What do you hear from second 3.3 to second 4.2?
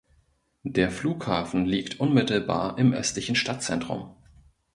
Stadtzentrum.